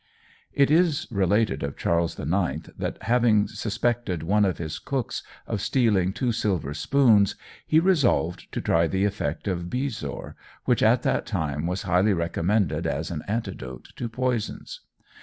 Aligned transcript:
It 0.51 0.71
is 0.71 1.05
related 1.11 1.61
of 1.61 1.77
Charles 1.77 2.17
IX 2.19 2.71
that, 2.75 2.97
having 3.03 3.47
suspected 3.47 4.23
one 4.23 4.45
of 4.45 4.57
his 4.57 4.79
cooks 4.79 5.21
of 5.45 5.61
stealing 5.61 6.11
two 6.11 6.31
silver 6.31 6.73
spoons, 6.73 7.35
he 7.67 7.79
resolved 7.79 8.51
to 8.53 8.61
try 8.61 8.87
the 8.87 9.05
effect 9.05 9.47
of 9.47 9.69
bezoar, 9.69 10.35
which 10.65 10.81
at 10.81 11.03
that 11.03 11.27
time 11.27 11.67
was 11.67 11.83
highly 11.83 12.13
recommended 12.13 12.87
as 12.87 13.11
an 13.11 13.21
antidote 13.27 13.89
to 13.97 14.09
poisons. 14.09 14.79